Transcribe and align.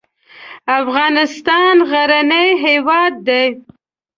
افغانستان 0.79 1.75
غرنی 1.91 2.49
هېواد 2.63 3.13
دی. 3.27 3.45